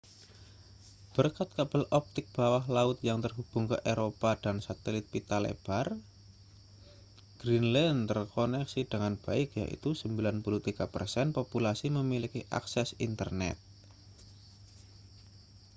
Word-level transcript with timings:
berkat 1.15 1.49
kabel 1.57 1.83
optik 1.99 2.25
bawah 2.37 2.65
laut 2.75 2.97
yang 3.09 3.19
terhubung 3.25 3.65
ke 3.71 3.77
eropa 3.93 4.31
dan 4.43 4.57
satelit 4.65 5.05
pita 5.13 5.37
lebar 5.45 5.87
greenland 7.41 7.99
terkoneksi 8.11 8.81
dengan 8.91 9.13
baik 9.25 9.49
yaitu 9.61 9.89
93% 9.93 11.37
populasi 11.37 11.87
memiliki 11.97 12.41
akses 12.59 12.89
internet 13.07 13.57